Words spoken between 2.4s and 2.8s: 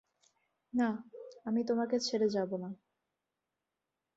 না।